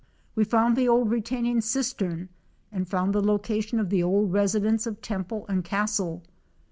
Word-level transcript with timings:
We 0.33 0.45
found 0.45 0.75
the 0.75 0.87
old 0.87 1.11
retaining 1.11 1.61
cistern 1.61 2.29
and 2.71 2.89
found 2.89 3.13
the 3.13 3.21
location 3.21 3.79
of 3.79 3.91
the 3.91 4.01
old 4.01 4.33
residence 4.33 4.87
of 4.87 4.99
Temple 4.99 5.45
and 5.47 5.63
Castle. 5.63 6.23